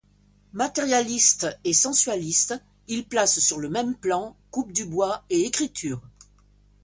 [0.53, 2.55] Matérialiste et sensualiste,
[2.87, 6.01] il place sur le même plan coupe du bois et écriture.